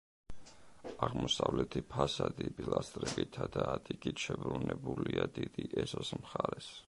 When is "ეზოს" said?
5.85-6.15